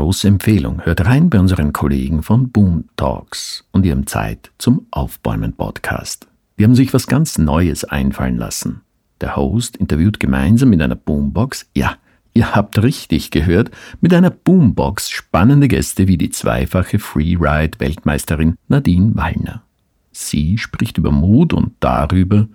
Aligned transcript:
große 0.00 0.28
Empfehlung. 0.28 0.80
Hört 0.86 1.04
rein 1.04 1.28
bei 1.28 1.38
unseren 1.38 1.74
Kollegen 1.74 2.22
von 2.22 2.50
Boom 2.50 2.84
Talks 2.96 3.66
und 3.70 3.84
ihrem 3.84 4.06
Zeit 4.06 4.50
zum 4.56 4.86
Aufbäumen 4.90 5.52
Podcast. 5.52 6.26
Die 6.58 6.64
haben 6.64 6.74
sich 6.74 6.94
was 6.94 7.06
ganz 7.06 7.36
Neues 7.36 7.84
einfallen 7.84 8.38
lassen. 8.38 8.80
Der 9.20 9.36
Host 9.36 9.76
interviewt 9.76 10.18
gemeinsam 10.18 10.70
mit 10.70 10.80
einer 10.80 10.94
Boombox, 10.94 11.68
ja, 11.76 11.96
ihr 12.32 12.54
habt 12.54 12.82
richtig 12.82 13.30
gehört, 13.30 13.72
mit 14.00 14.14
einer 14.14 14.30
Boombox 14.30 15.10
spannende 15.10 15.68
Gäste 15.68 16.08
wie 16.08 16.16
die 16.16 16.30
zweifache 16.30 16.98
Freeride-Weltmeisterin 16.98 18.56
Nadine 18.68 19.14
Wallner. 19.16 19.64
Sie 20.12 20.56
spricht 20.56 20.96
über 20.96 21.12
Mut 21.12 21.52
und 21.52 21.74
darüber, 21.80 22.48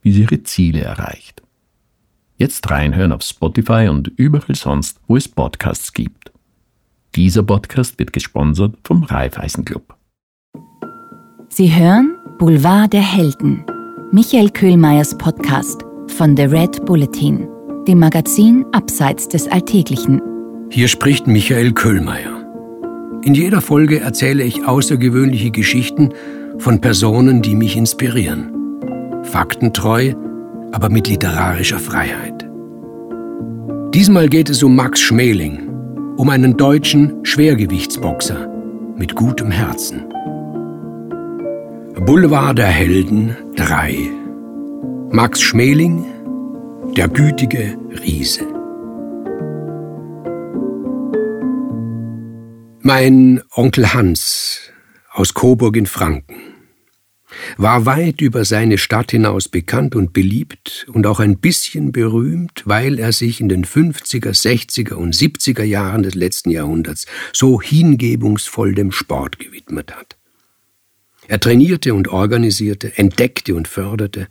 wie 0.00 0.12
sie 0.12 0.22
ihre 0.22 0.44
Ziele 0.44 0.80
erreicht. 0.80 1.42
Jetzt 2.38 2.70
reinhören 2.70 3.12
auf 3.12 3.20
Spotify 3.20 3.88
und 3.90 4.08
überall 4.16 4.54
sonst, 4.54 4.98
wo 5.06 5.18
es 5.18 5.28
Podcasts 5.28 5.92
gibt. 5.92 6.32
Dieser 7.16 7.42
Podcast 7.42 7.98
wird 7.98 8.12
gesponsert 8.12 8.74
vom 8.84 9.02
Raiffeisen 9.02 9.64
Club. 9.64 9.96
Sie 11.48 11.74
hören 11.74 12.14
Boulevard 12.38 12.92
der 12.92 13.00
Helden, 13.00 13.64
Michael 14.12 14.50
Köhlmeiers 14.50 15.16
Podcast 15.16 15.80
von 16.08 16.36
The 16.36 16.42
Red 16.42 16.84
Bulletin, 16.84 17.48
dem 17.88 18.00
Magazin 18.00 18.66
Abseits 18.72 19.28
des 19.28 19.48
Alltäglichen. 19.48 20.20
Hier 20.70 20.88
spricht 20.88 21.26
Michael 21.26 21.72
Köhlmeier. 21.72 22.44
In 23.22 23.34
jeder 23.34 23.62
Folge 23.62 24.00
erzähle 24.00 24.44
ich 24.44 24.66
außergewöhnliche 24.66 25.50
Geschichten 25.50 26.10
von 26.58 26.82
Personen, 26.82 27.40
die 27.40 27.54
mich 27.54 27.76
inspirieren. 27.76 28.52
Faktentreu, 29.22 30.12
aber 30.72 30.90
mit 30.90 31.08
literarischer 31.08 31.78
Freiheit. 31.78 32.46
Diesmal 33.94 34.28
geht 34.28 34.50
es 34.50 34.62
um 34.62 34.76
Max 34.76 35.00
Schmeling, 35.00 35.65
um 36.16 36.30
einen 36.30 36.56
deutschen 36.56 37.24
Schwergewichtsboxer 37.24 38.48
mit 38.96 39.14
gutem 39.14 39.50
Herzen. 39.50 40.04
Boulevard 42.06 42.56
der 42.56 42.68
Helden 42.68 43.36
3 43.56 44.10
Max 45.10 45.42
Schmeling, 45.42 46.04
der 46.96 47.08
gütige 47.08 47.76
Riese. 48.02 48.46
Mein 52.80 53.42
Onkel 53.54 53.92
Hans 53.92 54.60
aus 55.12 55.34
Coburg 55.34 55.76
in 55.76 55.86
Franken 55.86 56.55
war 57.56 57.86
weit 57.86 58.20
über 58.20 58.44
seine 58.44 58.78
Stadt 58.78 59.10
hinaus 59.10 59.48
bekannt 59.48 59.94
und 59.94 60.12
beliebt 60.12 60.86
und 60.92 61.06
auch 61.06 61.20
ein 61.20 61.38
bisschen 61.38 61.90
berühmt, 61.90 62.62
weil 62.66 62.98
er 62.98 63.12
sich 63.12 63.40
in 63.40 63.48
den 63.48 63.64
50er, 63.64 64.30
60er 64.30 64.94
und 64.94 65.14
70er 65.14 65.62
Jahren 65.62 66.02
des 66.02 66.14
letzten 66.14 66.50
Jahrhunderts 66.50 67.06
so 67.32 67.60
hingebungsvoll 67.60 68.74
dem 68.74 68.92
Sport 68.92 69.38
gewidmet 69.38 69.94
hat. 69.96 70.16
Er 71.28 71.40
trainierte 71.40 71.94
und 71.94 72.08
organisierte, 72.08 72.96
entdeckte 72.96 73.54
und 73.54 73.68
förderte 73.68 74.28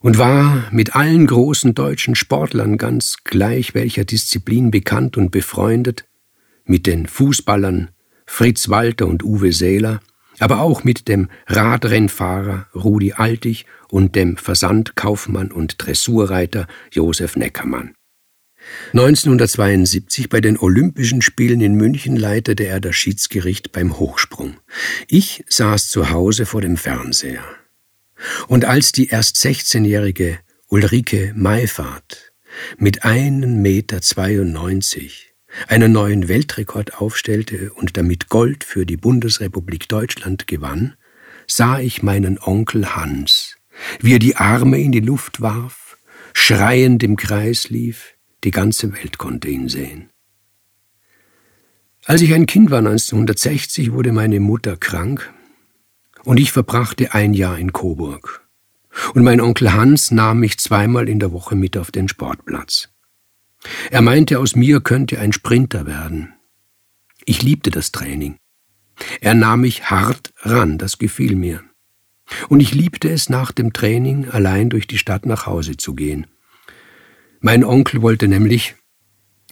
und 0.00 0.18
war 0.18 0.68
mit 0.70 0.94
allen 0.94 1.26
großen 1.26 1.74
deutschen 1.74 2.14
Sportlern 2.14 2.78
ganz 2.78 3.18
gleich 3.24 3.74
welcher 3.74 4.04
Disziplin 4.04 4.70
bekannt 4.70 5.16
und 5.16 5.30
befreundet, 5.30 6.06
mit 6.64 6.86
den 6.86 7.06
Fußballern 7.06 7.90
Fritz 8.26 8.68
Walter 8.68 9.06
und 9.06 9.22
Uwe 9.22 9.52
Seeler, 9.52 10.00
aber 10.38 10.60
auch 10.60 10.84
mit 10.84 11.08
dem 11.08 11.28
Radrennfahrer 11.46 12.66
Rudi 12.74 13.12
Altig 13.12 13.66
und 13.88 14.14
dem 14.16 14.36
Versandkaufmann 14.36 15.52
und 15.52 15.76
Dressurreiter 15.78 16.66
Josef 16.90 17.36
Neckermann. 17.36 17.94
1972 18.92 20.28
bei 20.28 20.40
den 20.40 20.58
Olympischen 20.58 21.22
Spielen 21.22 21.60
in 21.60 21.74
München 21.74 22.16
leitete 22.16 22.64
er 22.64 22.80
das 22.80 22.96
Schiedsgericht 22.96 23.72
beim 23.72 23.98
Hochsprung. 23.98 24.56
Ich 25.06 25.44
saß 25.48 25.90
zu 25.90 26.10
Hause 26.10 26.46
vor 26.46 26.60
dem 26.60 26.76
Fernseher. 26.76 27.44
Und 28.48 28.64
als 28.64 28.92
die 28.92 29.08
erst 29.08 29.36
16-jährige 29.36 30.38
Ulrike 30.68 31.32
Maifahrt 31.36 32.32
mit 32.78 33.04
1,92 33.04 33.46
Meter 33.46 34.00
einen 35.68 35.92
neuen 35.92 36.28
Weltrekord 36.28 37.00
aufstellte 37.00 37.72
und 37.72 37.96
damit 37.96 38.28
Gold 38.28 38.64
für 38.64 38.86
die 38.86 38.96
Bundesrepublik 38.96 39.88
Deutschland 39.88 40.46
gewann, 40.46 40.94
sah 41.46 41.78
ich 41.78 42.02
meinen 42.02 42.38
Onkel 42.38 42.96
Hans, 42.96 43.56
wie 44.00 44.14
er 44.14 44.18
die 44.18 44.36
Arme 44.36 44.80
in 44.80 44.92
die 44.92 45.00
Luft 45.00 45.40
warf, 45.40 45.98
schreiend 46.32 47.02
im 47.02 47.16
Kreis 47.16 47.68
lief, 47.70 48.14
die 48.44 48.50
ganze 48.50 48.92
Welt 48.92 49.18
konnte 49.18 49.48
ihn 49.48 49.68
sehen. 49.68 50.10
Als 52.06 52.20
ich 52.20 52.34
ein 52.34 52.46
Kind 52.46 52.70
war 52.70 52.78
1960, 52.78 53.92
wurde 53.92 54.12
meine 54.12 54.40
Mutter 54.40 54.76
krank 54.76 55.32
und 56.24 56.38
ich 56.38 56.52
verbrachte 56.52 57.14
ein 57.14 57.32
Jahr 57.32 57.58
in 57.58 57.72
Coburg. 57.72 58.46
Und 59.14 59.24
mein 59.24 59.40
Onkel 59.40 59.72
Hans 59.72 60.10
nahm 60.10 60.40
mich 60.40 60.58
zweimal 60.58 61.08
in 61.08 61.18
der 61.18 61.32
Woche 61.32 61.56
mit 61.56 61.76
auf 61.76 61.90
den 61.90 62.08
Sportplatz. 62.08 62.93
Er 63.90 64.02
meinte, 64.02 64.38
aus 64.38 64.56
mir 64.56 64.80
könnte 64.80 65.18
ein 65.18 65.32
Sprinter 65.32 65.86
werden. 65.86 66.32
Ich 67.24 67.42
liebte 67.42 67.70
das 67.70 67.92
Training. 67.92 68.36
Er 69.20 69.34
nahm 69.34 69.62
mich 69.62 69.90
hart 69.90 70.32
ran, 70.42 70.78
das 70.78 70.98
gefiel 70.98 71.34
mir. 71.34 71.62
Und 72.48 72.60
ich 72.60 72.74
liebte 72.74 73.10
es, 73.10 73.28
nach 73.28 73.52
dem 73.52 73.72
Training 73.72 74.28
allein 74.28 74.70
durch 74.70 74.86
die 74.86 74.98
Stadt 74.98 75.26
nach 75.26 75.46
Hause 75.46 75.76
zu 75.76 75.94
gehen. 75.94 76.26
Mein 77.40 77.64
Onkel 77.64 78.02
wollte 78.02 78.28
nämlich 78.28 78.74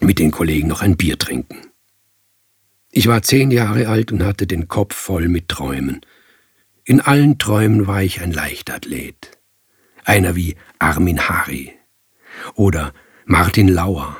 mit 0.01 0.19
den 0.19 0.31
Kollegen 0.31 0.69
noch 0.69 0.83
ein 0.83 0.97
Bier 0.97 1.19
trinken. 1.19 1.59
Ich 2.91 3.06
war 3.06 3.22
zehn 3.22 3.51
Jahre 3.51 3.89
alt 3.89 4.12
und 4.12 4.22
hatte 4.22 4.47
den 4.47 4.69
Kopf 4.69 4.95
voll 4.95 5.28
mit 5.28 5.49
Träumen. 5.49 6.01
In 6.84 7.01
allen 7.01 7.39
Träumen 7.39 7.87
war 7.87 8.03
ich 8.03 8.21
ein 8.21 8.33
Leichtathlet. 8.33 9.39
Einer 10.05 10.34
wie 10.34 10.56
Armin 10.78 11.28
Hari 11.28 11.72
oder 12.55 12.93
Martin 13.25 13.69
Lauer, 13.69 14.16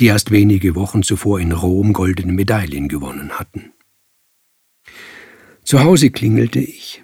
die 0.00 0.06
erst 0.06 0.30
wenige 0.30 0.74
Wochen 0.74 1.02
zuvor 1.02 1.38
in 1.40 1.52
Rom 1.52 1.92
goldene 1.92 2.32
Medaillen 2.32 2.88
gewonnen 2.88 3.38
hatten. 3.38 3.72
Zu 5.62 5.84
Hause 5.84 6.10
klingelte 6.10 6.58
ich, 6.58 7.02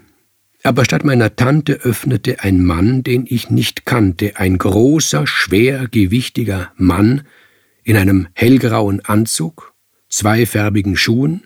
aber 0.65 0.84
statt 0.84 1.05
meiner 1.05 1.37
Tante 1.37 1.75
öffnete 1.75 2.41
ein 2.41 2.62
Mann, 2.62 3.03
den 3.03 3.25
ich 3.28 3.50
nicht 3.50 3.87
kannte, 3.87 4.37
ein 4.37 4.59
großer, 4.59 5.27
schwergewichtiger 5.27 6.72
Mann 6.77 7.22
in 7.84 7.97
einem 7.97 8.28
hellgrauen 8.34 9.04
Anzug, 9.04 9.75
zweifärbigen 10.09 10.97
Schuhen 10.97 11.43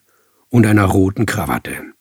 und 0.48 0.66
einer 0.66 0.84
roten 0.84 1.26
Krawatte. 1.26 1.95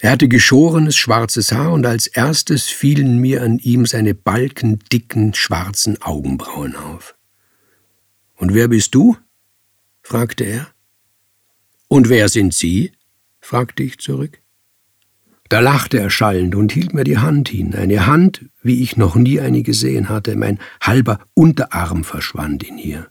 Er 0.00 0.12
hatte 0.12 0.28
geschorenes 0.28 0.96
schwarzes 0.96 1.50
Haar 1.50 1.72
und 1.72 1.84
als 1.84 2.06
erstes 2.06 2.68
fielen 2.68 3.18
mir 3.18 3.42
an 3.42 3.58
ihm 3.58 3.84
seine 3.84 4.14
balkendicken 4.14 5.34
schwarzen 5.34 6.00
Augenbrauen 6.00 6.76
auf. 6.76 7.16
Und 8.36 8.54
wer 8.54 8.68
bist 8.68 8.94
du? 8.94 9.16
fragte 10.02 10.44
er. 10.44 10.68
Und 11.88 12.08
wer 12.08 12.28
sind 12.28 12.54
Sie? 12.54 12.92
fragte 13.40 13.82
ich 13.82 13.98
zurück. 13.98 14.40
Da 15.48 15.60
lachte 15.60 15.98
er 15.98 16.10
schallend 16.10 16.54
und 16.54 16.72
hielt 16.72 16.92
mir 16.92 17.04
die 17.04 17.18
Hand 17.18 17.48
hin, 17.48 17.74
eine 17.74 18.06
Hand, 18.06 18.44
wie 18.62 18.82
ich 18.82 18.96
noch 18.96 19.16
nie 19.16 19.40
eine 19.40 19.62
gesehen 19.62 20.08
hatte, 20.08 20.36
mein 20.36 20.60
halber 20.80 21.20
Unterarm 21.34 22.04
verschwand 22.04 22.62
in 22.62 22.78
ihr. 22.78 23.08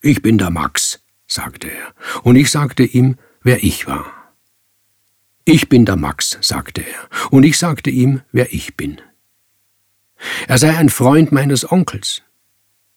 Ich 0.00 0.22
bin 0.22 0.38
der 0.38 0.50
Max, 0.50 1.02
sagte 1.26 1.68
er, 1.68 1.92
und 2.22 2.36
ich 2.36 2.50
sagte 2.50 2.84
ihm, 2.84 3.16
wer 3.42 3.64
ich 3.64 3.86
war. 3.88 4.15
Ich 5.48 5.68
bin 5.68 5.84
der 5.84 5.94
Max, 5.94 6.38
sagte 6.40 6.80
er, 6.80 7.30
und 7.30 7.44
ich 7.44 7.56
sagte 7.56 7.88
ihm, 7.88 8.20
wer 8.32 8.52
ich 8.52 8.76
bin. 8.76 9.00
Er 10.48 10.58
sei 10.58 10.76
ein 10.76 10.88
Freund 10.88 11.30
meines 11.30 11.70
Onkels. 11.70 12.22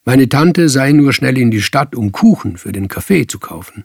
Meine 0.03 0.27
Tante 0.27 0.67
sei 0.67 0.91
nur 0.91 1.13
schnell 1.13 1.37
in 1.37 1.51
die 1.51 1.61
Stadt, 1.61 1.93
um 1.93 2.11
Kuchen 2.11 2.57
für 2.57 2.71
den 2.71 2.87
Kaffee 2.87 3.27
zu 3.27 3.37
kaufen. 3.37 3.83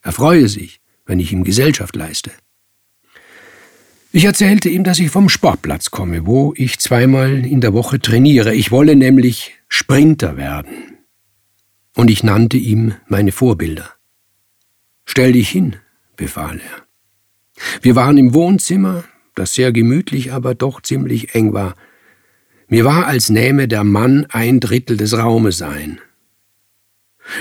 Er 0.00 0.12
freue 0.12 0.48
sich, 0.48 0.80
wenn 1.04 1.20
ich 1.20 1.30
ihm 1.30 1.44
Gesellschaft 1.44 1.94
leiste. 1.94 2.30
Ich 4.12 4.24
erzählte 4.24 4.70
ihm, 4.70 4.82
dass 4.82 4.98
ich 4.98 5.10
vom 5.10 5.28
Sportplatz 5.28 5.90
komme, 5.90 6.24
wo 6.24 6.54
ich 6.56 6.78
zweimal 6.78 7.44
in 7.44 7.60
der 7.60 7.74
Woche 7.74 8.00
trainiere. 8.00 8.54
Ich 8.54 8.70
wolle 8.70 8.96
nämlich 8.96 9.52
Sprinter 9.68 10.38
werden. 10.38 10.96
Und 11.94 12.10
ich 12.10 12.24
nannte 12.24 12.56
ihm 12.56 12.94
meine 13.08 13.32
Vorbilder. 13.32 13.90
Stell 15.04 15.32
dich 15.32 15.50
hin, 15.50 15.76
befahl 16.16 16.60
er. 16.60 16.85
Wir 17.82 17.96
waren 17.96 18.18
im 18.18 18.34
Wohnzimmer, 18.34 19.04
das 19.34 19.54
sehr 19.54 19.72
gemütlich, 19.72 20.32
aber 20.32 20.54
doch 20.54 20.80
ziemlich 20.80 21.34
eng 21.34 21.52
war. 21.52 21.74
Mir 22.68 22.84
war, 22.84 23.06
als 23.06 23.30
nähme 23.30 23.68
der 23.68 23.84
Mann 23.84 24.26
ein 24.28 24.60
Drittel 24.60 24.96
des 24.96 25.16
Raumes 25.16 25.62
ein. 25.62 26.00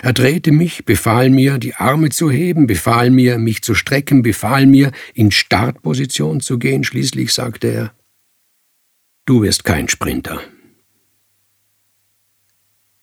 Er 0.01 0.13
drehte 0.13 0.51
mich, 0.51 0.85
befahl 0.85 1.29
mir, 1.29 1.57
die 1.57 1.75
Arme 1.75 2.09
zu 2.09 2.31
heben, 2.31 2.67
befahl 2.67 3.11
mir, 3.11 3.37
mich 3.37 3.61
zu 3.61 3.75
strecken, 3.75 4.23
befahl 4.23 4.65
mir, 4.65 4.91
in 5.13 5.31
Startposition 5.31 6.41
zu 6.41 6.57
gehen. 6.57 6.83
Schließlich 6.83 7.33
sagte 7.33 7.67
er, 7.67 7.93
Du 9.25 9.41
wirst 9.41 9.63
kein 9.63 9.87
Sprinter. 9.87 10.39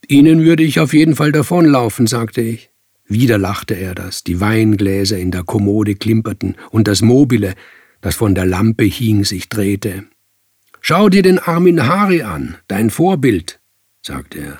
Ihnen 0.06 0.44
würde 0.44 0.62
ich 0.62 0.78
auf 0.78 0.92
jeden 0.92 1.16
Fall 1.16 1.32
davonlaufen, 1.32 2.06
sagte 2.06 2.40
ich. 2.42 2.71
Wieder 3.12 3.36
lachte 3.36 3.74
er 3.74 3.94
das, 3.94 4.24
die 4.24 4.40
Weingläser 4.40 5.18
in 5.18 5.30
der 5.30 5.42
Kommode 5.42 5.96
klimperten 5.96 6.56
und 6.70 6.88
das 6.88 7.02
Mobile, 7.02 7.54
das 8.00 8.14
von 8.14 8.34
der 8.34 8.46
Lampe 8.46 8.84
hing, 8.84 9.26
sich 9.26 9.50
drehte. 9.50 10.04
Schau 10.80 11.10
dir 11.10 11.22
den 11.22 11.38
Armin 11.38 11.86
Hari 11.86 12.22
an, 12.22 12.56
dein 12.68 12.88
Vorbild, 12.88 13.60
sagte 14.00 14.38
er. 14.38 14.58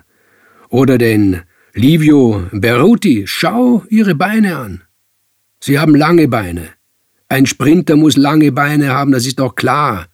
Oder 0.68 0.98
den 0.98 1.40
Livio 1.72 2.46
Beruti, 2.52 3.24
schau 3.26 3.86
ihre 3.88 4.14
Beine 4.14 4.58
an. 4.58 4.82
Sie 5.58 5.78
haben 5.78 5.94
lange 5.94 6.28
Beine. 6.28 6.68
Ein 7.30 7.46
Sprinter 7.46 7.96
muss 7.96 8.18
lange 8.18 8.52
Beine 8.52 8.90
haben, 8.90 9.12
das 9.12 9.24
ist 9.24 9.38
doch 9.38 9.54
klar. 9.54 10.08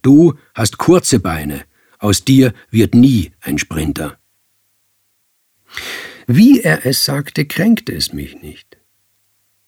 Du 0.00 0.32
hast 0.54 0.78
kurze 0.78 1.20
Beine. 1.20 1.64
Aus 1.98 2.24
dir 2.24 2.54
wird 2.70 2.94
nie 2.94 3.32
ein 3.42 3.58
Sprinter. 3.58 4.16
Wie 6.26 6.60
er 6.60 6.86
es 6.86 7.04
sagte, 7.04 7.44
kränkte 7.44 7.92
es 7.92 8.12
mich 8.12 8.40
nicht. 8.40 8.78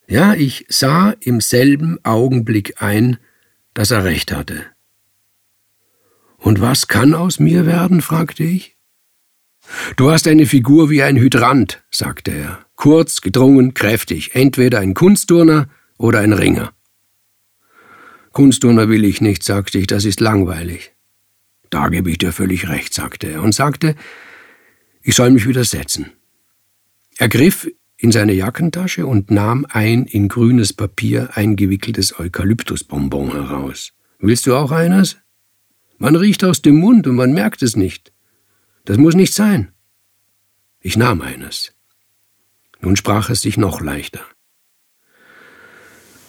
Ja, 0.08 0.34
ich 0.34 0.66
sah 0.68 1.14
im 1.20 1.40
selben 1.40 1.98
Augenblick 2.04 2.80
ein, 2.80 3.18
dass 3.74 3.90
er 3.90 4.04
recht 4.04 4.32
hatte. 4.32 4.64
Und 6.38 6.60
was 6.60 6.86
kann 6.86 7.14
aus 7.14 7.40
mir 7.40 7.66
werden? 7.66 8.00
fragte 8.00 8.44
ich. 8.44 8.76
Du 9.96 10.10
hast 10.10 10.28
eine 10.28 10.46
Figur 10.46 10.90
wie 10.90 11.02
ein 11.02 11.16
Hydrant, 11.16 11.82
sagte 11.90 12.30
er, 12.30 12.64
kurz, 12.76 13.20
gedrungen, 13.20 13.74
kräftig, 13.74 14.34
entweder 14.34 14.78
ein 14.78 14.94
Kunstturner 14.94 15.68
oder 15.98 16.20
ein 16.20 16.32
Ringer. 16.32 16.72
Kunstturner 18.30 18.88
will 18.88 19.04
ich 19.04 19.20
nicht, 19.20 19.42
sagte 19.42 19.78
ich, 19.78 19.88
das 19.88 20.04
ist 20.04 20.20
langweilig. 20.20 20.92
Da 21.70 21.88
gebe 21.88 22.10
ich 22.10 22.18
dir 22.18 22.32
völlig 22.32 22.68
recht, 22.68 22.94
sagte 22.94 23.26
er 23.26 23.42
und 23.42 23.54
sagte, 23.54 23.96
ich 25.02 25.14
soll 25.14 25.30
mich 25.30 25.48
wieder 25.48 25.64
setzen. 25.64 26.12
Er 27.18 27.28
griff 27.28 27.70
in 27.96 28.12
seine 28.12 28.34
Jackentasche 28.34 29.06
und 29.06 29.30
nahm 29.30 29.66
ein 29.68 30.04
in 30.04 30.28
grünes 30.28 30.74
Papier 30.74 31.30
eingewickeltes 31.34 32.18
Eukalyptusbonbon 32.18 33.32
heraus. 33.32 33.92
Willst 34.18 34.46
du 34.46 34.54
auch 34.54 34.70
eines? 34.70 35.16
Man 35.98 36.14
riecht 36.14 36.44
aus 36.44 36.60
dem 36.60 36.76
Mund 36.76 37.06
und 37.06 37.16
man 37.16 37.32
merkt 37.32 37.62
es 37.62 37.74
nicht. 37.74 38.12
Das 38.84 38.98
muss 38.98 39.14
nicht 39.14 39.32
sein. 39.32 39.72
Ich 40.80 40.98
nahm 40.98 41.22
eines. 41.22 41.72
Nun 42.80 42.96
sprach 42.96 43.30
es 43.30 43.40
sich 43.40 43.56
noch 43.56 43.80
leichter. 43.80 44.20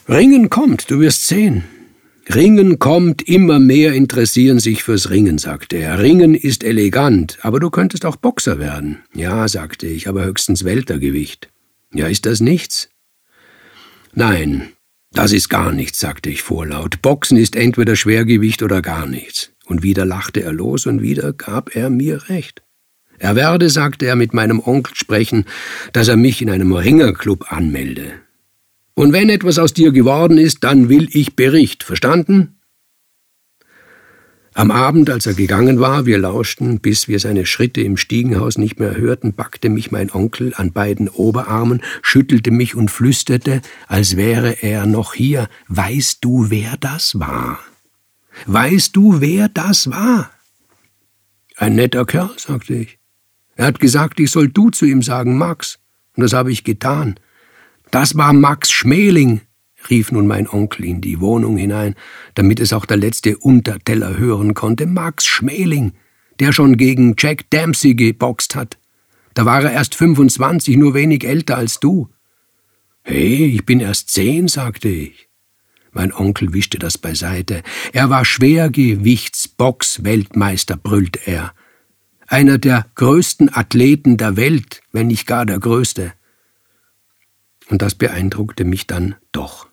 Ringen 0.07 0.49
kommt, 0.49 0.89
du 0.89 1.01
wirst 1.01 1.27
sehen. 1.27 1.65
Ringen 2.33 2.77
kommt, 2.77 3.21
immer 3.27 3.57
mehr 3.57 3.93
interessieren 3.93 4.59
sich 4.59 4.83
fürs 4.83 5.09
Ringen, 5.09 5.37
sagte 5.37 5.77
er. 5.77 5.99
Ringen 5.99 6.35
ist 6.35 6.63
elegant, 6.63 7.37
aber 7.41 7.59
du 7.59 7.69
könntest 7.69 8.05
auch 8.05 8.17
Boxer 8.17 8.59
werden. 8.59 8.99
Ja, 9.13 9.47
sagte 9.47 9.87
ich, 9.87 10.07
aber 10.07 10.25
höchstens 10.25 10.65
Weltergewicht. 10.65 11.49
Ja, 11.93 12.07
ist 12.07 12.25
das 12.25 12.41
nichts? 12.41 12.89
Nein, 14.13 14.69
das 15.11 15.31
ist 15.31 15.49
gar 15.49 15.71
nichts, 15.71 15.99
sagte 15.99 16.29
ich 16.29 16.41
vorlaut. 16.41 17.01
Boxen 17.01 17.37
ist 17.37 17.55
entweder 17.55 17.95
Schwergewicht 17.95 18.61
oder 18.61 18.81
gar 18.81 19.07
nichts. 19.07 19.51
Und 19.65 19.83
wieder 19.83 20.05
lachte 20.05 20.41
er 20.43 20.53
los 20.53 20.85
und 20.85 21.01
wieder 21.01 21.33
gab 21.33 21.75
er 21.75 21.89
mir 21.89 22.29
recht. 22.29 22.61
Er 23.19 23.35
werde, 23.35 23.69
sagte 23.69 24.05
er, 24.05 24.15
mit 24.15 24.33
meinem 24.33 24.59
Onkel 24.59 24.95
sprechen, 24.95 25.45
dass 25.93 26.07
er 26.07 26.17
mich 26.17 26.41
in 26.41 26.49
einem 26.49 26.73
Ringerclub 26.73 27.51
anmelde. 27.51 28.13
Und 28.97 29.13
wenn 29.13 29.29
etwas 29.29 29.59
aus 29.59 29.75
dir 29.75 29.91
geworden 29.91 30.39
ist, 30.39 30.63
dann 30.63 30.89
will 30.89 31.07
ich 31.11 31.35
Bericht, 31.35 31.83
verstanden? 31.83 32.57
Am 34.55 34.71
Abend, 34.71 35.11
als 35.11 35.27
er 35.27 35.35
gegangen 35.35 35.79
war, 35.79 36.07
wir 36.07 36.17
lauschten, 36.17 36.79
bis 36.79 37.07
wir 37.07 37.19
seine 37.19 37.45
Schritte 37.45 37.81
im 37.81 37.95
Stiegenhaus 37.95 38.57
nicht 38.57 38.79
mehr 38.79 38.97
hörten, 38.97 39.33
packte 39.33 39.69
mich 39.69 39.91
mein 39.91 40.11
Onkel 40.11 40.51
an 40.55 40.71
beiden 40.71 41.09
Oberarmen, 41.09 41.83
schüttelte 42.01 42.49
mich 42.49 42.73
und 42.73 42.89
flüsterte, 42.89 43.61
als 43.85 44.17
wäre 44.17 44.63
er 44.63 44.87
noch 44.87 45.13
hier, 45.13 45.47
Weißt 45.67 46.25
du, 46.25 46.49
wer 46.49 46.75
das 46.79 47.19
war? 47.19 47.59
Weißt 48.47 48.95
du, 48.95 49.21
wer 49.21 49.47
das 49.47 49.91
war? 49.91 50.31
Ein 51.55 51.75
netter 51.75 52.05
Kerl, 52.05 52.31
sagte 52.37 52.73
ich. 52.73 52.97
Er 53.55 53.67
hat 53.67 53.79
gesagt, 53.79 54.19
ich 54.19 54.31
soll 54.31 54.49
du 54.49 54.71
zu 54.71 54.87
ihm 54.87 55.03
sagen, 55.03 55.37
Max, 55.37 55.77
und 56.15 56.23
das 56.23 56.33
habe 56.33 56.51
ich 56.51 56.63
getan. 56.63 57.19
Das 57.91 58.17
war 58.17 58.33
Max 58.33 58.71
Schmeling, 58.71 59.41
rief 59.89 60.11
nun 60.11 60.27
mein 60.27 60.47
Onkel 60.47 60.85
in 60.85 61.01
die 61.01 61.19
Wohnung 61.19 61.57
hinein, 61.57 61.95
damit 62.35 62.59
es 62.59 62.73
auch 62.73 62.85
der 62.85 62.97
letzte 62.97 63.37
Unterteller 63.37 64.17
hören 64.17 64.53
konnte. 64.53 64.85
Max 64.85 65.25
Schmeling, 65.25 65.93
der 66.39 66.51
schon 66.51 66.77
gegen 66.77 67.15
Jack 67.17 67.49
Dempsey 67.49 67.95
geboxt 67.95 68.55
hat. 68.55 68.77
Da 69.33 69.45
war 69.45 69.63
er 69.63 69.71
erst 69.71 69.95
25, 69.95 70.77
nur 70.77 70.93
wenig 70.93 71.23
älter 71.23 71.57
als 71.57 71.79
du. 71.79 72.09
Hey, 73.03 73.45
ich 73.45 73.65
bin 73.65 73.79
erst 73.79 74.09
zehn, 74.09 74.47
sagte 74.47 74.89
ich. 74.89 75.29
Mein 75.91 76.13
Onkel 76.13 76.53
wischte 76.53 76.77
das 76.77 76.97
beiseite. 76.97 77.63
Er 77.93 78.09
war 78.09 78.25
Schwergewichtsbox-Weltmeister, 78.25 80.77
brüllte 80.77 81.19
er. 81.25 81.53
Einer 82.27 82.57
der 82.57 82.85
größten 82.95 83.53
Athleten 83.53 84.17
der 84.17 84.35
Welt, 84.35 84.81
wenn 84.91 85.07
nicht 85.07 85.25
gar 85.25 85.45
der 85.45 85.59
größte. 85.59 86.11
Und 87.69 87.81
das 87.81 87.95
beeindruckte 87.95 88.65
mich 88.65 88.87
dann 88.87 89.15
doch. 89.31 89.67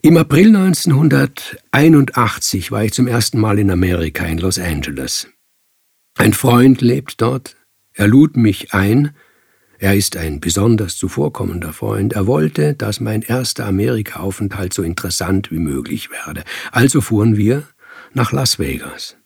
Im 0.00 0.16
April 0.16 0.56
1981 0.56 2.70
war 2.70 2.84
ich 2.84 2.92
zum 2.92 3.08
ersten 3.08 3.40
Mal 3.40 3.58
in 3.58 3.68
Amerika, 3.70 4.24
in 4.24 4.38
Los 4.38 4.58
Angeles. 4.58 5.26
Ein 6.16 6.34
Freund 6.34 6.80
lebt 6.80 7.20
dort. 7.20 7.56
Er 7.94 8.06
lud 8.06 8.36
mich 8.36 8.72
ein. 8.72 9.10
Er 9.78 9.96
ist 9.96 10.16
ein 10.16 10.38
besonders 10.38 10.96
zuvorkommender 10.96 11.72
Freund. 11.72 12.12
Er 12.12 12.28
wollte, 12.28 12.74
dass 12.74 13.00
mein 13.00 13.22
erster 13.22 13.66
Amerika-Aufenthalt 13.66 14.72
so 14.72 14.82
interessant 14.82 15.50
wie 15.50 15.58
möglich 15.58 16.10
werde. 16.10 16.44
Also 16.70 17.00
fuhren 17.00 17.36
wir 17.36 17.64
nach 18.14 18.30
Las 18.32 18.60
Vegas. 18.60 19.16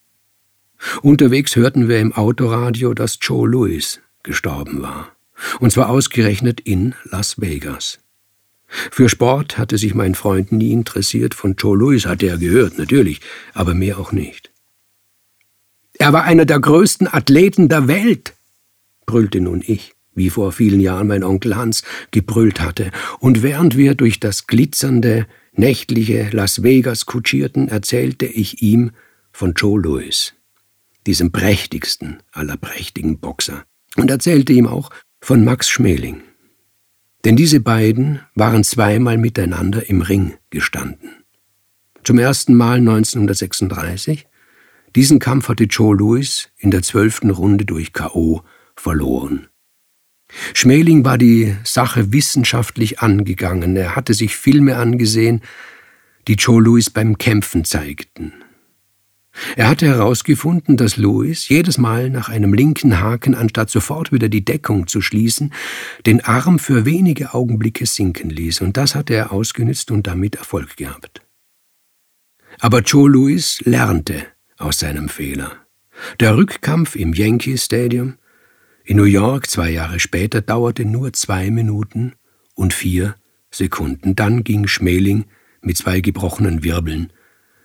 Unterwegs 1.03 1.55
hörten 1.55 1.89
wir 1.89 2.01
im 2.01 2.13
Autoradio, 2.13 2.95
dass 2.95 3.19
Joe 3.21 3.49
Louis 3.49 4.01
gestorben 4.23 4.83
war. 4.83 5.12
Und 5.61 5.73
zwar 5.73 5.89
ausgerechnet 5.89 6.61
in 6.61 6.95
Las 7.05 7.41
Vegas. 7.41 7.99
Für 8.91 9.09
Sport 9.09 9.59
hatte 9.59 9.77
sich 9.77 9.95
mein 9.95 10.15
Freund 10.15 10.51
nie 10.51 10.73
interessiert, 10.73 11.35
von 11.35 11.55
Joe 11.57 11.77
Louis 11.77 12.07
hatte 12.07 12.27
er 12.27 12.39
gehört, 12.39 12.79
natürlich, 12.79 13.21
aber 13.53 13.75
mehr 13.75 13.99
auch 13.99 14.13
nicht. 14.13 14.51
Er 15.99 16.13
war 16.13 16.25
einer 16.25 16.47
der 16.47 16.59
größten 16.59 17.07
Athleten 17.13 17.69
der 17.69 17.87
Welt, 17.87 18.35
brüllte 19.05 19.41
nun 19.41 19.63
ich, 19.65 19.95
wie 20.15 20.31
vor 20.31 20.53
vielen 20.53 20.81
Jahren 20.81 21.07
mein 21.07 21.23
Onkel 21.23 21.55
Hans 21.55 21.83
gebrüllt 22.11 22.61
hatte, 22.61 22.91
und 23.19 23.43
während 23.43 23.77
wir 23.77 23.95
durch 23.95 24.21
das 24.21 24.47
glitzernde, 24.47 25.27
nächtliche 25.53 26.31
Las 26.33 26.63
Vegas 26.63 27.05
kutschierten, 27.05 27.69
erzählte 27.69 28.25
ich 28.25 28.63
ihm 28.63 28.93
von 29.33 29.53
Joe 29.53 29.81
Louis, 29.81 30.33
diesem 31.07 31.31
prächtigsten 31.31 32.23
aller 32.33 32.57
prächtigen 32.57 33.19
Boxer, 33.19 33.65
und 33.97 34.11
erzählte 34.11 34.55
ihm 34.55 34.67
auch 34.67 34.91
von 35.25 35.45
Max 35.45 35.71
Schmeling. 35.71 36.21
Denn 37.25 37.37
diese 37.37 37.61
beiden 37.61 38.21
waren 38.35 38.65
zweimal 38.65 39.17
miteinander 39.17 39.89
im 39.89 40.03
Ring 40.03 40.35
gestanden. 40.51 41.11
Zum 42.03 42.19
ersten 42.19 42.55
Mal 42.55 42.79
1936. 42.79 44.27
Diesen 44.97 45.21
Kampf 45.21 45.49
hatte 45.49 45.65
Joe 45.65 45.97
Louis 45.97 46.51
in 46.59 46.73
der 46.73 46.83
zwölften 46.83 47.31
Runde 47.31 47.65
durch 47.65 47.93
K.O. 47.93 48.43
verloren. 48.75 49.47
Schmeling 50.55 51.05
war 51.05 51.19
die 51.19 51.57
Sache 51.63 52.13
wissenschaftlich 52.13 52.99
angegangen. 52.99 53.77
Er 53.77 53.95
hatte 53.95 54.15
sich 54.15 54.37
Filme 54.37 54.77
angesehen, 54.77 55.43
die 56.27 56.35
Joe 56.35 56.61
Louis 56.61 56.91
beim 56.91 57.17
Kämpfen 57.17 57.65
zeigten. 57.65 58.33
Er 59.57 59.69
hatte 59.69 59.87
herausgefunden, 59.87 60.77
dass 60.77 60.97
Louis 60.97 61.49
jedes 61.49 61.79
Mal 61.79 62.11
nach 62.11 62.29
einem 62.29 62.53
linken 62.53 63.01
Haken, 63.01 63.35
anstatt 63.35 63.71
sofort 63.71 64.13
wieder 64.13 64.29
die 64.29 64.45
Deckung 64.45 64.87
zu 64.87 65.01
schließen, 65.01 65.53
den 66.05 66.23
Arm 66.23 66.59
für 66.59 66.85
wenige 66.85 67.35
Augenblicke 67.35 67.87
sinken 67.87 68.31
ließ, 68.31 68.61
und 68.61 68.77
das 68.77 68.95
hatte 68.95 69.15
er 69.15 69.33
ausgenützt 69.33 69.91
und 69.91 70.07
damit 70.07 70.37
Erfolg 70.37 70.77
gehabt. 70.77 71.23
Aber 72.61 72.81
Joe 72.81 73.09
Louis 73.09 73.61
lernte 73.65 74.27
aus 74.59 74.81
seinem 74.81 75.09
Fehler. 75.09 75.57
Der 76.21 76.37
Rückkampf 76.37 76.97
im 76.97 77.15
Yankee 77.15 77.57
Stadium 77.57 78.15
in 78.85 78.97
New 78.97 79.05
York 79.05 79.49
zwei 79.49 79.71
Jahre 79.71 80.01
später 80.01 80.43
dauerte 80.43 80.85
nur 80.85 81.13
zwei 81.13 81.51
Minuten 81.51 82.15
und 82.55 82.75
vier 82.75 83.17
Sekunden. 83.51 84.17
Dann 84.17 84.45
ging 84.45 84.67
Schmeling 84.67 85.27
mit 85.61 85.77
zwei 85.77 86.01
gebrochenen 86.01 86.65
Wirbeln 86.65 87.13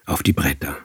auf 0.05 0.23
die 0.23 0.33
Bretter. 0.33 0.77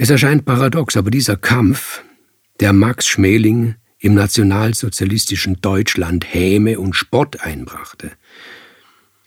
Es 0.00 0.10
erscheint 0.10 0.44
paradox, 0.44 0.96
aber 0.96 1.10
dieser 1.10 1.36
Kampf, 1.36 2.04
der 2.60 2.72
Max 2.72 3.08
Schmeling 3.08 3.74
im 3.98 4.14
nationalsozialistischen 4.14 5.60
Deutschland 5.60 6.32
Häme 6.32 6.78
und 6.78 6.94
Spott 6.94 7.40
einbrachte, 7.40 8.12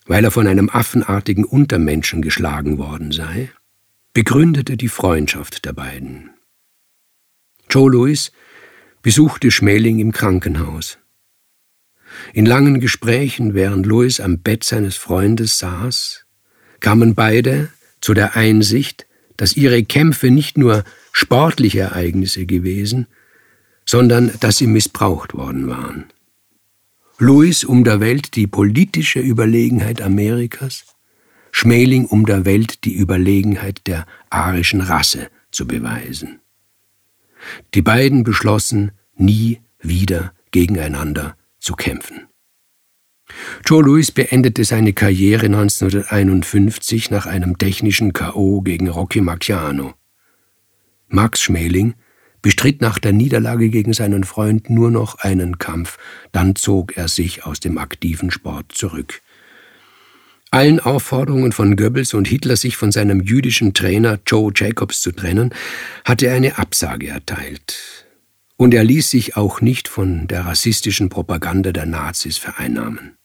weil 0.05 0.23
er 0.23 0.31
von 0.31 0.47
einem 0.47 0.69
affenartigen 0.69 1.43
Untermenschen 1.43 2.21
geschlagen 2.21 2.77
worden 2.77 3.11
sei, 3.11 3.51
begründete 4.13 4.77
die 4.77 4.87
Freundschaft 4.87 5.65
der 5.65 5.73
beiden. 5.73 6.29
Joe 7.69 7.91
Louis 7.91 8.31
besuchte 9.01 9.51
Schmeling 9.51 9.99
im 9.99 10.13
Krankenhaus. 10.13 10.99
In 12.31 12.45
langen 12.45 12.79
Gesprächen, 12.79 13.53
während 13.55 13.85
Louis 13.85 14.21
am 14.21 14.39
Bett 14.39 14.63
seines 14.63 14.95
Freundes 14.95 15.57
saß, 15.57 16.25
kamen 16.79 17.13
beide 17.13 17.73
zu 17.99 18.13
der 18.13 18.37
Einsicht, 18.37 19.05
dass 19.37 19.57
ihre 19.57 19.83
Kämpfe 19.83 20.31
nicht 20.31 20.57
nur 20.57 20.83
sportliche 21.11 21.79
Ereignisse 21.79 22.45
gewesen, 22.45 23.07
sondern 23.85 24.31
dass 24.39 24.57
sie 24.57 24.67
missbraucht 24.67 25.33
worden 25.33 25.67
waren. 25.67 26.05
Louis 27.17 27.63
um 27.63 27.83
der 27.83 27.99
Welt 27.99 28.35
die 28.35 28.47
politische 28.47 29.19
Überlegenheit 29.19 30.01
Amerikas, 30.01 30.85
Schmeling 31.51 32.05
um 32.05 32.25
der 32.25 32.45
Welt 32.45 32.85
die 32.85 32.95
Überlegenheit 32.95 33.85
der 33.85 34.05
arischen 34.29 34.81
Rasse 34.81 35.29
zu 35.51 35.67
beweisen. 35.67 36.39
Die 37.73 37.81
beiden 37.81 38.23
beschlossen, 38.23 38.91
nie 39.15 39.59
wieder 39.79 40.33
gegeneinander 40.51 41.35
zu 41.59 41.73
kämpfen. 41.73 42.27
Joe 43.65 43.83
Louis 43.83 44.11
beendete 44.11 44.63
seine 44.63 44.93
Karriere 44.93 45.45
1951 45.45 47.11
nach 47.11 47.25
einem 47.25 47.57
technischen 47.57 48.13
K.O. 48.13 48.61
gegen 48.61 48.87
Rocky 48.87 49.21
Marciano. 49.21 49.93
Max 51.07 51.41
Schmeling 51.41 51.95
bestritt 52.41 52.81
nach 52.81 52.99
der 52.99 53.13
Niederlage 53.13 53.69
gegen 53.69 53.93
seinen 53.93 54.23
Freund 54.23 54.69
nur 54.69 54.91
noch 54.91 55.19
einen 55.19 55.59
Kampf, 55.59 55.97
dann 56.31 56.55
zog 56.55 56.97
er 56.97 57.07
sich 57.07 57.45
aus 57.45 57.59
dem 57.59 57.77
aktiven 57.77 58.31
Sport 58.31 58.71
zurück. 58.71 59.21
Allen 60.53 60.81
Aufforderungen 60.81 61.53
von 61.53 61.77
Goebbels 61.77 62.13
und 62.13 62.27
Hitler, 62.27 62.57
sich 62.57 62.75
von 62.75 62.91
seinem 62.91 63.21
jüdischen 63.21 63.73
Trainer 63.73 64.19
Joe 64.27 64.51
Jacobs 64.53 65.01
zu 65.01 65.13
trennen, 65.13 65.53
hatte 66.03 66.27
er 66.27 66.35
eine 66.35 66.57
Absage 66.57 67.07
erteilt. 67.07 68.05
Und 68.57 68.73
er 68.73 68.83
ließ 68.83 69.09
sich 69.09 69.37
auch 69.37 69.61
nicht 69.61 69.87
von 69.87 70.27
der 70.27 70.45
rassistischen 70.45 71.07
Propaganda 71.07 71.71
der 71.71 71.85
Nazis 71.85 72.37
vereinnahmen. 72.37 73.17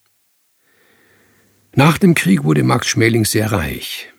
Nach 1.79 1.99
dem 1.99 2.15
Krieg 2.15 2.43
wurde 2.43 2.63
Max 2.63 2.89
Schmeling 2.89 3.27
sehr 3.27 3.53
reich. 3.53 4.11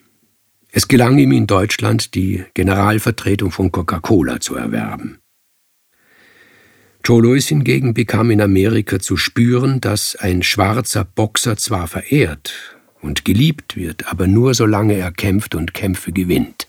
Es 0.72 0.88
gelang 0.88 1.18
ihm 1.18 1.32
in 1.32 1.48
Deutschland, 1.48 2.14
die 2.14 2.46
Generalvertretung 2.54 3.50
von 3.50 3.72
Coca-Cola 3.72 4.40
zu 4.40 4.56
erwerben. 4.56 5.18
Joe 7.04 7.20
Louis 7.20 7.48
hingegen 7.48 7.96
bekam 7.96 8.30
in 8.30 8.42
Amerika 8.42 9.00
zu 9.00 9.18
spüren, 9.18 9.82
dass 9.82 10.16
ein 10.16 10.44
schwarzer 10.44 11.04
Boxer 11.04 11.58
zwar 11.58 11.88
verehrt 11.88 12.54
und 13.02 13.26
geliebt 13.26 13.76
wird, 13.76 14.06
aber 14.06 14.28
nur 14.28 14.54
solange 14.54 14.94
er 14.94 15.12
kämpft 15.12 15.56
und 15.56 15.74
Kämpfe 15.74 16.12
gewinnt. 16.12 16.68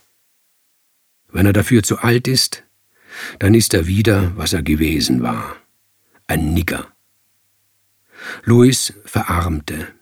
Wenn 1.30 1.44
er 1.44 1.52
dafür 1.52 1.82
zu 1.82 1.98
alt 1.98 2.26
ist, 2.26 2.64
dann 3.40 3.52
ist 3.52 3.74
er 3.74 3.86
wieder, 3.86 4.32
was 4.36 4.54
er 4.54 4.62
gewesen 4.62 5.20
war, 5.20 5.56
ein 6.26 6.54
Nigger. 6.54 6.86
Louis 8.44 8.94
verarmte. 9.04 9.97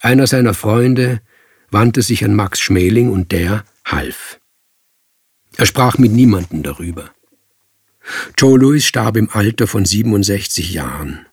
Einer 0.00 0.26
seiner 0.26 0.54
Freunde 0.54 1.20
wandte 1.70 2.00
sich 2.00 2.24
an 2.24 2.34
Max 2.34 2.58
Schmeling 2.60 3.10
und 3.10 3.32
der 3.32 3.64
half. 3.84 4.40
Er 5.56 5.66
sprach 5.66 5.98
mit 5.98 6.10
niemandem 6.10 6.62
darüber. 6.62 7.10
Joe 8.38 8.58
Louis 8.58 8.84
starb 8.84 9.18
im 9.18 9.28
Alter 9.30 9.66
von 9.66 9.84
67 9.84 10.72
Jahren. 10.72 11.26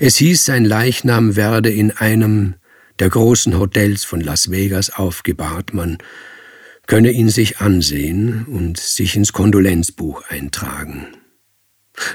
Es 0.00 0.16
hieß, 0.16 0.44
sein 0.44 0.64
Leichnam 0.64 1.36
werde 1.36 1.70
in 1.70 1.90
einem 1.92 2.54
der 2.98 3.10
großen 3.10 3.58
Hotels 3.58 4.04
von 4.04 4.20
Las 4.20 4.50
Vegas 4.50 4.90
aufgebahrt, 4.90 5.74
man 5.74 5.98
könne 6.86 7.12
ihn 7.12 7.28
sich 7.28 7.58
ansehen 7.58 8.46
und 8.46 8.78
sich 8.80 9.14
ins 9.14 9.32
Kondolenzbuch 9.34 10.24
eintragen. 10.30 11.06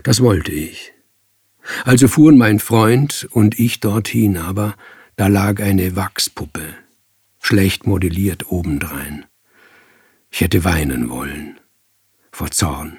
Das 0.02 0.22
wollte 0.22 0.52
ich. 0.52 0.92
Also 1.86 2.08
fuhren 2.08 2.38
mein 2.38 2.60
Freund 2.60 3.28
und 3.32 3.60
ich 3.60 3.80
dorthin, 3.80 4.38
aber 4.38 4.76
da 5.16 5.28
lag 5.28 5.62
eine 5.62 5.96
Wachspuppe, 5.96 6.74
schlecht 7.40 7.86
modelliert 7.86 8.52
obendrein. 8.52 9.26
Ich 10.32 10.42
hätte 10.42 10.64
weinen 10.64 11.10
wollen, 11.10 11.60
vor 12.32 12.52
Zorn. 12.52 12.98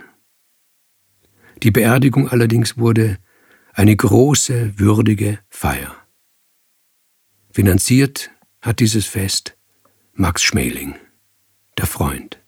Die 1.63 1.71
Beerdigung 1.71 2.29
allerdings 2.29 2.79
wurde 2.79 3.19
eine 3.73 3.97
große, 3.97 4.79
würdige 4.79 5.41
Feier. 5.49 5.97
Finanziert 7.51 8.31
hat 8.61 8.81
dieses 8.81 9.07
Fest 9.07 9.57
Max 10.13 10.43
Schmeling, 10.43 10.95
der 11.77 11.87
Freund. 11.87 12.39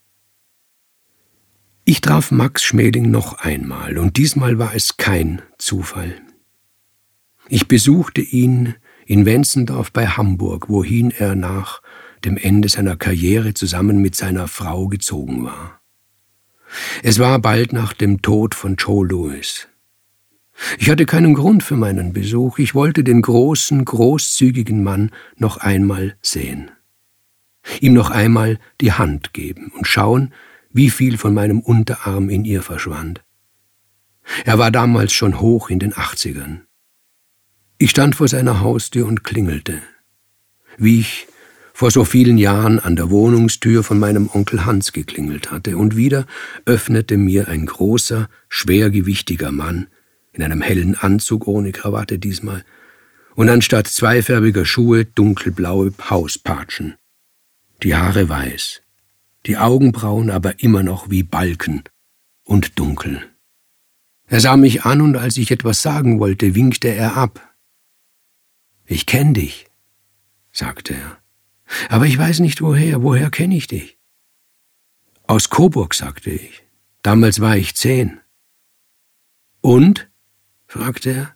Ich 1.84 2.00
traf 2.00 2.30
Max 2.30 2.62
Schmeling 2.64 3.10
noch 3.10 3.38
einmal, 3.38 3.98
und 3.98 4.16
diesmal 4.16 4.58
war 4.58 4.74
es 4.74 4.96
kein 4.96 5.42
Zufall. 5.58 6.20
Ich 7.48 7.68
besuchte 7.68 8.20
ihn 8.20 8.74
in 9.06 9.24
Wenzendorf 9.24 9.92
bei 9.92 10.06
Hamburg, 10.06 10.68
wohin 10.68 11.10
er 11.10 11.34
nach 11.34 11.80
dem 12.24 12.36
Ende 12.36 12.68
seiner 12.68 12.96
Karriere 12.96 13.54
zusammen 13.54 14.02
mit 14.02 14.16
seiner 14.16 14.48
Frau 14.48 14.88
gezogen 14.88 15.44
war. 15.44 15.80
Es 17.02 17.18
war 17.18 17.38
bald 17.38 17.72
nach 17.72 17.92
dem 17.92 18.20
Tod 18.20 18.54
von 18.54 18.76
Joe 18.76 19.06
Louis. 19.06 19.68
Ich 20.78 20.90
hatte 20.90 21.06
keinen 21.06 21.34
Grund 21.34 21.62
für 21.62 21.76
meinen 21.76 22.12
Besuch, 22.12 22.58
ich 22.58 22.74
wollte 22.74 23.04
den 23.04 23.22
großen, 23.22 23.84
großzügigen 23.84 24.82
Mann 24.82 25.10
noch 25.36 25.58
einmal 25.58 26.16
sehen. 26.22 26.70
Ihm 27.80 27.94
noch 27.94 28.10
einmal 28.10 28.58
die 28.80 28.92
Hand 28.92 29.32
geben 29.32 29.72
und 29.76 29.86
schauen, 29.86 30.32
wie 30.70 30.90
viel 30.90 31.18
von 31.18 31.34
meinem 31.34 31.60
Unterarm 31.60 32.28
in 32.28 32.44
ihr 32.44 32.62
verschwand. 32.62 33.22
Er 34.44 34.58
war 34.58 34.70
damals 34.70 35.12
schon 35.12 35.40
hoch 35.40 35.70
in 35.70 35.78
den 35.78 35.96
Achtzigern. 35.96 36.65
Ich 37.78 37.90
stand 37.90 38.14
vor 38.16 38.26
seiner 38.26 38.60
Haustür 38.60 39.06
und 39.06 39.22
klingelte, 39.22 39.82
wie 40.78 41.00
ich 41.00 41.26
vor 41.74 41.90
so 41.90 42.06
vielen 42.06 42.38
Jahren 42.38 42.80
an 42.80 42.96
der 42.96 43.10
Wohnungstür 43.10 43.84
von 43.84 43.98
meinem 43.98 44.30
Onkel 44.32 44.64
Hans 44.64 44.94
geklingelt 44.94 45.50
hatte, 45.50 45.76
und 45.76 45.94
wieder 45.94 46.26
öffnete 46.64 47.18
mir 47.18 47.48
ein 47.48 47.66
großer, 47.66 48.30
schwergewichtiger 48.48 49.52
Mann 49.52 49.88
in 50.32 50.42
einem 50.42 50.62
hellen 50.62 50.94
Anzug 50.94 51.46
ohne 51.46 51.72
Krawatte 51.72 52.18
diesmal, 52.18 52.64
und 53.34 53.50
anstatt 53.50 53.88
zweifärbiger 53.88 54.64
Schuhe 54.64 55.04
dunkelblaue 55.04 55.92
Hauspatschen. 56.08 56.94
Die 57.82 57.94
Haare 57.94 58.30
weiß, 58.30 58.80
die 59.44 59.58
Augenbrauen 59.58 60.30
aber 60.30 60.62
immer 60.62 60.82
noch 60.82 61.10
wie 61.10 61.22
Balken 61.22 61.82
und 62.42 62.78
dunkel. 62.78 63.22
Er 64.28 64.40
sah 64.40 64.56
mich 64.56 64.84
an 64.84 65.02
und 65.02 65.16
als 65.16 65.36
ich 65.36 65.50
etwas 65.50 65.82
sagen 65.82 66.18
wollte, 66.20 66.54
winkte 66.54 66.88
er 66.88 67.18
ab. 67.18 67.55
Ich 68.86 69.06
kenn 69.06 69.34
dich, 69.34 69.66
sagte 70.52 70.94
er. 70.94 71.18
Aber 71.88 72.06
ich 72.06 72.16
weiß 72.16 72.40
nicht 72.40 72.62
woher, 72.62 73.02
woher 73.02 73.30
kenne 73.30 73.56
ich 73.56 73.66
dich? 73.66 73.98
Aus 75.26 75.50
Coburg, 75.50 75.94
sagte 75.94 76.30
ich. 76.30 76.62
Damals 77.02 77.40
war 77.40 77.56
ich 77.56 77.74
zehn. 77.74 78.20
Und? 79.60 80.08
fragte 80.66 81.10
er. 81.10 81.34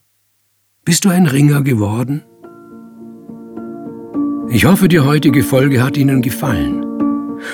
Bist 0.84 1.04
du 1.04 1.08
ein 1.08 1.26
Ringer 1.26 1.62
geworden? 1.62 2.22
Ich 4.48 4.64
hoffe, 4.64 4.88
die 4.88 5.00
heutige 5.00 5.42
Folge 5.42 5.82
hat 5.82 5.96
Ihnen 5.96 6.22
gefallen. 6.22 6.84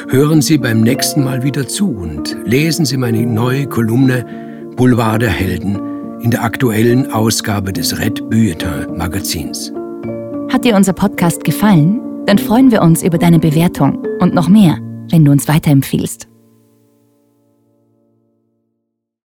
Hören 0.09 0.43
Sie 0.43 0.59
beim 0.59 0.81
nächsten 0.81 1.25
Mal 1.25 1.43
wieder 1.43 1.69
zu 1.69 1.91
und 1.91 2.37
lesen 2.45 2.85
Sie 2.85 2.97
meine 2.97 3.25
neue 3.25 3.67
Kolumne 3.67 4.73
Boulevard 4.77 5.23
der 5.23 5.31
Helden 5.31 6.21
in 6.21 6.31
der 6.31 6.43
aktuellen 6.43 7.11
Ausgabe 7.13 7.73
des 7.73 7.99
Red 7.99 8.29
Bulletin 8.29 8.97
Magazins. 8.97 9.73
Hat 10.49 10.65
dir 10.65 10.77
unser 10.77 10.93
Podcast 10.93 11.43
gefallen? 11.43 12.25
Dann 12.27 12.39
freuen 12.39 12.71
wir 12.71 12.81
uns 12.81 13.03
über 13.03 13.19
deine 13.19 13.41
Bewertung 13.41 14.05
und 14.21 14.33
noch 14.33 14.49
mehr, 14.49 14.79
wenn 15.11 15.25
du 15.25 15.33
uns 15.33 15.49
weiterempfiehlst. 15.49 16.29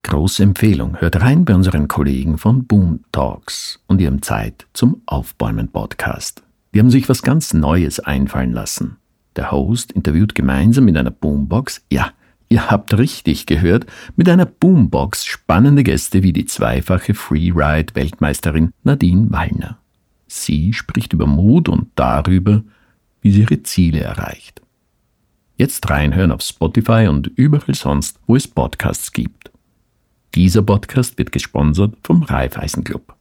Große 0.02 0.42
Empfehlung. 0.42 0.98
Hört 0.98 1.20
rein 1.20 1.44
bei 1.44 1.54
unseren 1.54 1.88
Kollegen 1.88 2.38
von 2.38 2.66
Boom 2.66 3.00
Talks 3.12 3.80
und 3.86 4.00
ihrem 4.00 4.22
Zeit 4.22 4.66
zum 4.72 5.02
Aufbäumen 5.06 5.68
Podcast. 5.68 6.42
Die 6.74 6.78
haben 6.78 6.90
sich 6.90 7.08
was 7.08 7.22
ganz 7.22 7.52
Neues 7.52 8.00
einfallen 8.00 8.52
lassen. 8.52 8.96
Der 9.36 9.52
Host 9.52 9.92
interviewt 9.92 10.34
gemeinsam 10.34 10.86
mit 10.86 10.96
einer 10.96 11.10
Boombox, 11.10 11.84
ja, 11.92 12.12
ihr 12.48 12.70
habt 12.70 12.96
richtig 12.96 13.46
gehört, 13.46 13.86
mit 14.16 14.28
einer 14.28 14.46
Boombox 14.46 15.26
spannende 15.26 15.84
Gäste 15.84 16.22
wie 16.22 16.32
die 16.32 16.46
zweifache 16.46 17.14
Freeride-Weltmeisterin 17.14 18.72
Nadine 18.82 19.30
Wallner. 19.30 19.79
Sie 20.32 20.72
spricht 20.72 21.12
über 21.12 21.26
Mut 21.26 21.68
und 21.68 21.88
darüber, 21.96 22.62
wie 23.20 23.32
sie 23.32 23.40
ihre 23.40 23.64
Ziele 23.64 24.00
erreicht. 24.00 24.62
Jetzt 25.56 25.90
reinhören 25.90 26.30
auf 26.30 26.40
Spotify 26.40 27.08
und 27.08 27.26
überall 27.26 27.74
sonst, 27.74 28.20
wo 28.28 28.36
es 28.36 28.46
Podcasts 28.46 29.10
gibt. 29.10 29.50
Dieser 30.36 30.62
Podcast 30.62 31.18
wird 31.18 31.32
gesponsert 31.32 31.96
vom 32.04 32.22
Raiffeisen 32.22 32.84
Club. 32.84 33.16